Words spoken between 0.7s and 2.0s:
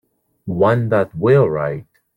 that will write.